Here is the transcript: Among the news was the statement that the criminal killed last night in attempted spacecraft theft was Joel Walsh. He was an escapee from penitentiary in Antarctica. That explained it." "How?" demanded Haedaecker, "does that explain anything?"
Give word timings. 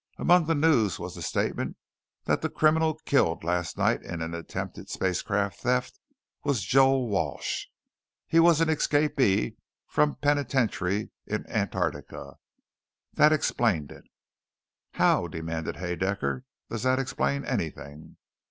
Among 0.17 0.47
the 0.47 0.55
news 0.55 0.97
was 0.97 1.13
the 1.13 1.21
statement 1.21 1.77
that 2.23 2.41
the 2.41 2.49
criminal 2.49 2.95
killed 3.05 3.43
last 3.43 3.77
night 3.77 4.01
in 4.01 4.23
attempted 4.33 4.89
spacecraft 4.89 5.59
theft 5.59 5.99
was 6.43 6.63
Joel 6.63 7.07
Walsh. 7.07 7.67
He 8.25 8.39
was 8.39 8.61
an 8.61 8.67
escapee 8.67 9.57
from 9.85 10.15
penitentiary 10.15 11.11
in 11.27 11.47
Antarctica. 11.47 12.37
That 13.13 13.31
explained 13.31 13.91
it." 13.91 14.05
"How?" 14.93 15.27
demanded 15.27 15.75
Haedaecker, 15.75 16.45
"does 16.67 16.81
that 16.81 16.97
explain 16.97 17.45
anything?" 17.45 18.17